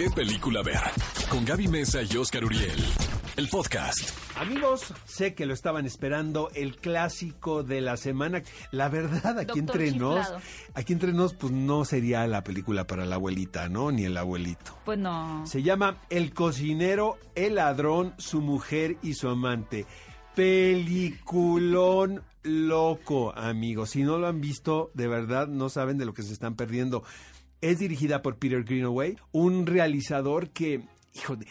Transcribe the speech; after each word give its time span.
¿Qué 0.00 0.08
película 0.08 0.62
ver? 0.62 0.80
Con 1.28 1.44
Gaby 1.44 1.68
Mesa 1.68 2.00
y 2.02 2.16
Oscar 2.16 2.42
Uriel. 2.42 2.82
El 3.36 3.48
podcast. 3.48 4.08
Amigos, 4.34 4.94
sé 5.04 5.34
que 5.34 5.44
lo 5.44 5.52
estaban 5.52 5.84
esperando, 5.84 6.48
el 6.54 6.76
clásico 6.78 7.64
de 7.64 7.82
la 7.82 7.98
semana. 7.98 8.42
La 8.70 8.88
verdad, 8.88 9.38
aquí 9.38 9.60
Doctor 9.60 9.82
entre 9.82 9.98
nos, 9.98 10.20
Chiflado. 10.20 10.42
aquí 10.72 10.92
entre 10.94 11.12
nos, 11.12 11.34
pues 11.34 11.52
no 11.52 11.84
sería 11.84 12.26
la 12.26 12.42
película 12.42 12.86
para 12.86 13.04
la 13.04 13.16
abuelita, 13.16 13.68
¿no? 13.68 13.92
Ni 13.92 14.04
el 14.04 14.16
abuelito. 14.16 14.78
Pues 14.86 14.98
no. 14.98 15.46
Se 15.46 15.62
llama 15.62 16.00
El 16.08 16.32
cocinero, 16.32 17.18
el 17.34 17.56
ladrón, 17.56 18.14
su 18.16 18.40
mujer 18.40 18.96
y 19.02 19.12
su 19.12 19.28
amante. 19.28 19.84
Peliculón 20.34 22.22
loco, 22.42 23.36
amigos. 23.36 23.90
Si 23.90 24.02
no 24.02 24.16
lo 24.16 24.28
han 24.28 24.40
visto, 24.40 24.90
de 24.94 25.08
verdad 25.08 25.46
no 25.46 25.68
saben 25.68 25.98
de 25.98 26.06
lo 26.06 26.14
que 26.14 26.22
se 26.22 26.32
están 26.32 26.56
perdiendo. 26.56 27.04
Es 27.60 27.78
dirigida 27.78 28.22
por 28.22 28.38
Peter 28.38 28.64
Greenaway, 28.64 29.16
un 29.32 29.66
realizador 29.66 30.50
que, 30.50 30.82
hijo 31.14 31.36
de, 31.36 31.46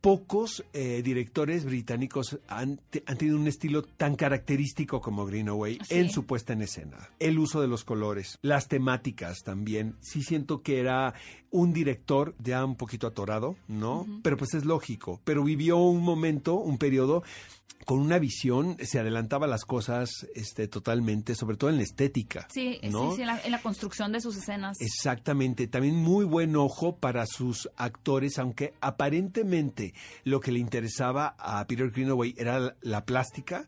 pocos 0.00 0.64
eh, 0.72 1.02
directores 1.02 1.64
británicos 1.64 2.38
han, 2.48 2.80
han 3.06 3.16
tenido 3.18 3.38
un 3.38 3.46
estilo 3.46 3.82
tan 3.82 4.16
característico 4.16 5.00
como 5.00 5.26
Greenaway 5.26 5.78
Sí. 5.84 5.94
en 5.98 6.10
su 6.10 6.24
puesta 6.24 6.52
en 6.52 6.62
escena. 6.62 7.10
El 7.18 7.38
uso 7.38 7.60
de 7.60 7.68
los 7.68 7.84
colores, 7.84 8.38
las 8.42 8.68
temáticas 8.68 9.42
también. 9.44 9.96
Sí 10.00 10.22
siento 10.22 10.62
que 10.62 10.80
era 10.80 11.14
un 11.50 11.72
director 11.72 12.34
ya 12.38 12.64
un 12.64 12.76
poquito 12.76 13.06
atorado, 13.06 13.56
¿no? 13.68 14.06
Pero 14.22 14.36
pues 14.36 14.54
es 14.54 14.64
lógico. 14.64 15.20
Pero 15.24 15.44
vivió 15.44 15.76
un 15.78 16.02
momento, 16.02 16.54
un 16.54 16.78
periodo 16.78 17.22
con 17.84 18.00
una 18.00 18.18
visión, 18.18 18.76
se 18.82 18.98
adelantaba 18.98 19.46
las 19.46 19.64
cosas 19.64 20.26
este, 20.34 20.66
totalmente, 20.66 21.34
sobre 21.36 21.56
todo 21.56 21.70
en 21.70 21.76
la 21.76 21.82
estética. 21.84 22.48
Sí, 22.50 22.80
¿no? 22.90 23.10
sí, 23.10 23.16
sí, 23.16 23.20
en 23.22 23.26
la, 23.28 23.40
en 23.44 23.52
la 23.52 23.62
construcción 23.62 24.10
de 24.10 24.20
sus 24.20 24.36
escenas. 24.36 24.76
Exactamente, 24.80 25.68
también 25.68 25.94
muy 25.94 26.24
buen 26.24 26.56
ojo 26.56 26.96
para 26.96 27.26
sus 27.26 27.68
actores, 27.76 28.38
aunque 28.38 28.74
aparentemente 28.80 29.65
lo 30.24 30.40
que 30.40 30.52
le 30.52 30.58
interesaba 30.58 31.34
a 31.38 31.66
Peter 31.66 31.90
Greenaway 31.90 32.34
era 32.36 32.58
la, 32.58 32.76
la 32.80 33.04
plástica. 33.04 33.66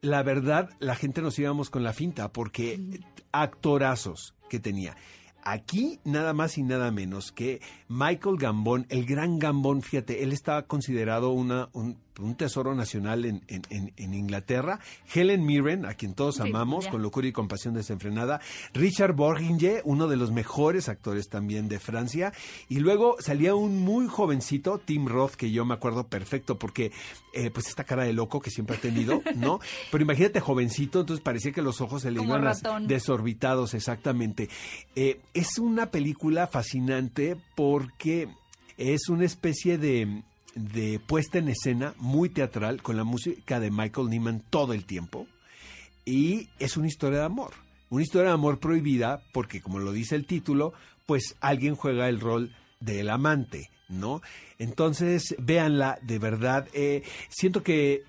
La 0.00 0.22
verdad, 0.22 0.70
la 0.78 0.94
gente 0.94 1.22
nos 1.22 1.38
íbamos 1.38 1.70
con 1.70 1.82
la 1.82 1.92
finta 1.92 2.32
porque 2.32 3.00
actorazos 3.32 4.34
que 4.48 4.60
tenía. 4.60 4.96
Aquí 5.42 6.00
nada 6.04 6.34
más 6.34 6.58
y 6.58 6.62
nada 6.62 6.90
menos 6.90 7.32
que 7.32 7.60
Michael 7.88 8.36
Gambon, 8.38 8.86
el 8.90 9.06
gran 9.06 9.38
Gambon, 9.38 9.82
fíjate, 9.82 10.22
él 10.22 10.32
estaba 10.32 10.62
considerado 10.64 11.30
una, 11.30 11.70
un, 11.72 11.96
un 12.18 12.34
tesoro 12.34 12.74
nacional 12.74 13.24
en, 13.24 13.42
en- 13.48 13.62
en- 13.70 13.92
en 13.96 14.14
Inglaterra. 14.14 14.80
Helen 15.14 15.44
Mirren, 15.46 15.86
a 15.86 15.94
quien 15.94 16.14
todos 16.14 16.40
amamos, 16.40 16.88
con 16.88 17.00
locura 17.02 17.26
y 17.28 17.32
compasión 17.32 17.74
desenfrenada. 17.74 18.40
Richard 18.74 19.14
Borginge, 19.14 19.80
uno 19.84 20.08
de 20.08 20.16
los 20.16 20.30
mejores 20.32 20.88
actores 20.88 21.28
también 21.28 21.68
de 21.68 21.78
Francia. 21.78 22.32
Y 22.68 22.80
luego 22.80 23.16
salía 23.20 23.54
un 23.54 23.78
muy 23.80 24.06
jovencito, 24.08 24.78
Tim 24.78 25.06
Roth, 25.06 25.32
que 25.34 25.50
yo 25.50 25.64
me 25.64 25.74
acuerdo 25.74 26.06
perfecto 26.08 26.58
porque 26.58 26.90
eh, 27.34 27.50
pues 27.50 27.68
esta 27.68 27.84
cara 27.84 28.04
de 28.04 28.12
loco 28.12 28.40
que 28.40 28.50
siempre 28.50 28.76
ha 28.76 28.80
tenido, 28.80 29.22
¿no? 29.36 29.60
Pero 29.90 30.02
imagínate 30.04 30.40
jovencito, 30.40 31.00
entonces 31.00 31.22
parecía 31.22 31.52
que 31.52 31.62
los 31.62 31.80
ojos 31.80 32.02
se 32.02 32.10
le 32.10 32.18
Como 32.18 32.30
iban 32.30 32.42
ratón. 32.44 32.86
desorbitados, 32.86 33.74
exactamente. 33.74 34.48
Eh, 34.96 35.20
es 35.34 35.58
una 35.58 35.90
película 35.90 36.46
fascinante 36.46 37.36
porque 37.54 38.28
es 38.76 39.08
una 39.08 39.24
especie 39.24 39.78
de, 39.78 40.22
de 40.58 41.00
puesta 41.00 41.38
en 41.38 41.48
escena 41.48 41.94
muy 41.98 42.28
teatral 42.28 42.82
con 42.82 42.96
la 42.96 43.04
música 43.04 43.60
de 43.60 43.70
Michael 43.70 44.10
Nyman 44.10 44.42
todo 44.50 44.72
el 44.72 44.84
tiempo. 44.84 45.26
Y 46.04 46.48
es 46.58 46.76
una 46.76 46.88
historia 46.88 47.20
de 47.20 47.24
amor. 47.24 47.52
Una 47.90 48.02
historia 48.02 48.28
de 48.28 48.34
amor 48.34 48.58
prohibida 48.58 49.22
porque, 49.32 49.60
como 49.60 49.78
lo 49.78 49.92
dice 49.92 50.14
el 50.14 50.26
título, 50.26 50.72
pues 51.06 51.36
alguien 51.40 51.74
juega 51.74 52.08
el 52.08 52.20
rol 52.20 52.54
del 52.80 53.08
amante, 53.08 53.70
¿no? 53.88 54.20
Entonces, 54.58 55.34
véanla, 55.38 55.98
de 56.02 56.18
verdad. 56.18 56.68
eh, 56.74 57.02
siento 57.28 57.62
que 57.62 58.02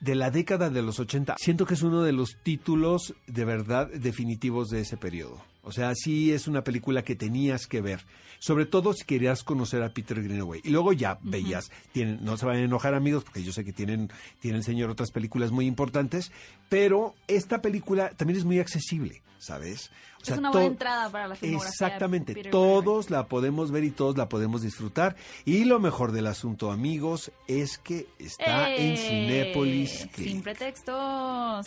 de 0.00 0.14
la 0.14 0.30
década 0.30 0.68
de 0.68 0.82
los 0.82 1.00
80, 1.00 1.36
siento 1.38 1.64
que 1.64 1.74
es 1.74 1.82
uno 1.82 2.02
de 2.02 2.12
los 2.12 2.36
títulos 2.42 3.14
de 3.26 3.44
verdad 3.44 3.88
definitivos 3.88 4.68
de 4.68 4.80
ese 4.80 4.98
periodo. 4.98 5.42
O 5.64 5.72
sea, 5.72 5.94
sí 5.94 6.32
es 6.32 6.46
una 6.46 6.62
película 6.62 7.02
que 7.02 7.14
tenías 7.16 7.66
que 7.66 7.80
ver. 7.80 8.04
Sobre 8.38 8.66
todo 8.66 8.92
si 8.92 9.04
querías 9.04 9.42
conocer 9.42 9.82
a 9.82 9.88
Peter 9.94 10.22
Greenaway. 10.22 10.60
Y 10.64 10.68
luego 10.70 10.92
ya 10.92 11.18
veías, 11.22 11.70
tienen, 11.92 12.22
no 12.22 12.36
se 12.36 12.44
van 12.44 12.56
a 12.56 12.60
enojar 12.60 12.94
amigos, 12.94 13.24
porque 13.24 13.42
yo 13.42 13.52
sé 13.52 13.64
que 13.64 13.72
tienen, 13.72 14.10
tiene 14.40 14.58
el 14.58 14.64
señor 14.64 14.90
otras 14.90 15.10
películas 15.10 15.50
muy 15.50 15.66
importantes, 15.66 16.30
pero 16.68 17.14
esta 17.26 17.62
película 17.62 18.10
también 18.10 18.38
es 18.38 18.44
muy 18.44 18.58
accesible, 18.58 19.22
¿sabes? 19.38 19.90
O 20.28 20.32
es 20.32 20.38
una 20.38 20.50
buena 20.50 20.66
entrada 20.66 21.10
para 21.10 21.28
la 21.28 21.34
filmografía. 21.36 21.70
de 21.70 21.74
Exactamente, 21.86 22.34
Peter 22.34 22.50
todos 22.50 23.10
la 23.10 23.26
podemos 23.28 23.70
ver 23.70 23.84
y 23.84 23.90
todos 23.90 24.16
la 24.18 24.28
podemos 24.28 24.60
disfrutar. 24.62 25.16
Y 25.46 25.64
lo 25.64 25.80
mejor 25.80 26.12
del 26.12 26.26
asunto, 26.26 26.70
amigos, 26.70 27.30
es 27.46 27.78
que 27.78 28.06
está 28.18 28.70
¡Eh! 28.70 28.90
en 28.90 28.96
Cinépolis. 28.96 30.06
que- 30.14 30.24
Sin 30.24 30.42
pretextos. 30.42 31.66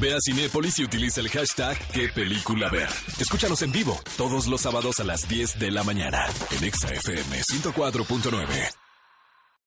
Ve 0.00 0.14
a 0.14 0.18
Cinépolis 0.24 0.78
y 0.78 0.84
utiliza 0.84 1.20
el 1.20 1.28
hashtag 1.28 1.76
¿Qué 1.92 2.08
película 2.08 2.68
ver? 2.70 2.88
Escúchanos 3.28 3.60
en 3.60 3.72
vivo 3.72 4.00
todos 4.16 4.46
los 4.46 4.62
sábados 4.62 5.00
a 5.00 5.04
las 5.04 5.28
10 5.28 5.58
de 5.58 5.70
la 5.70 5.84
mañana 5.84 6.24
en 6.50 6.64
Exa 6.64 6.88
FM 6.88 7.42
104.9. 7.42 8.87